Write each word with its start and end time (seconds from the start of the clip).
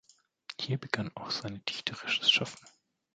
Hier 0.59 0.79
begann 0.79 1.11
auch 1.13 1.29
sein 1.29 1.61
dichterisches 1.69 2.31
Schaffen. 2.31 2.67